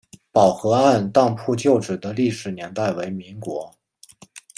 [0.31, 3.71] 宝和按当铺旧址的历史年代为民国。